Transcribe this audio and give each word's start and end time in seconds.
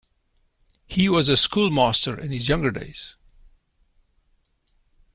He 0.87 1.07
was 1.09 1.29
a 1.29 1.37
schoolmaster 1.37 2.19
in 2.19 2.31
his 2.31 2.49
younger 2.49 2.71
days. 2.71 3.15